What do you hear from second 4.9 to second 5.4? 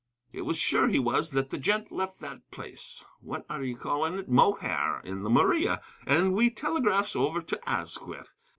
in the